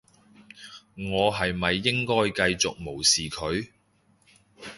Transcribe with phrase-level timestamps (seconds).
[0.95, 3.69] 我係咪應該繼續無視佢？